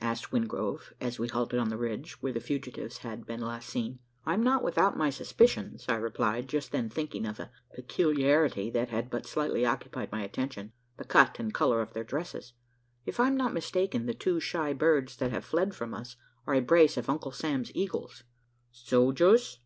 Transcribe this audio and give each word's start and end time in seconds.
asked 0.00 0.30
Wingrove, 0.30 0.92
as 1.00 1.18
we 1.18 1.26
halted 1.26 1.58
on 1.58 1.68
the 1.68 1.76
ridge, 1.76 2.12
where 2.22 2.32
the 2.32 2.38
fugitives 2.38 2.98
had 2.98 3.26
been 3.26 3.40
last 3.40 3.68
seen. 3.68 3.98
"I'm 4.24 4.40
not 4.40 4.62
without 4.62 4.96
my 4.96 5.10
suspicions," 5.10 5.86
I 5.88 5.96
replied, 5.96 6.48
just 6.48 6.70
then 6.70 6.88
thinking 6.88 7.26
of 7.26 7.40
a 7.40 7.50
peculiarity 7.74 8.70
that 8.70 8.90
had 8.90 9.10
but 9.10 9.26
slightly 9.26 9.66
occupied 9.66 10.12
my 10.12 10.22
attention 10.22 10.70
the 10.98 11.04
cut 11.04 11.40
and 11.40 11.52
colour 11.52 11.80
of 11.82 11.94
their 11.94 12.04
dresses. 12.04 12.52
"If 13.06 13.18
I 13.18 13.26
am 13.26 13.36
not 13.36 13.54
mistaken, 13.54 14.06
the 14.06 14.14
two 14.14 14.38
shy 14.38 14.72
birds 14.72 15.16
that 15.16 15.32
have 15.32 15.44
fled 15.44 15.74
from 15.74 15.94
us 15.94 16.14
are 16.46 16.54
a 16.54 16.60
brace 16.60 16.96
of 16.96 17.10
uncle 17.10 17.32
Sam's 17.32 17.72
eagles." 17.74 18.22
"Sojers?" 18.70 19.58